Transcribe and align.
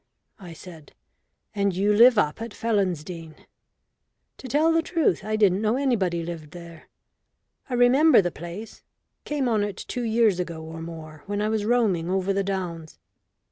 I 0.39 0.53
said. 0.53 0.93
"And 1.53 1.75
you 1.75 1.93
live 1.93 2.17
up 2.17 2.41
at 2.41 2.55
Felonsdene. 2.55 3.35
To 4.39 4.47
tell 4.47 4.71
the 4.71 4.81
truth, 4.81 5.23
I 5.23 5.35
didn't 5.35 5.61
know 5.61 5.75
anybody 5.75 6.23
lived 6.23 6.53
there. 6.53 6.89
I 7.69 7.75
remember 7.75 8.19
the 8.19 8.31
place 8.31 8.81
came 9.25 9.47
on 9.47 9.63
it 9.63 9.77
two 9.77 10.01
years 10.01 10.39
ago 10.39 10.63
or 10.63 10.81
more 10.81 11.21
when 11.27 11.39
I 11.39 11.49
was 11.49 11.65
roaming 11.65 12.09
over 12.09 12.33
the 12.33 12.43
downs. 12.43 12.97